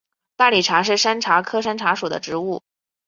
[0.35, 2.63] 大理茶是山茶科山茶属的植物。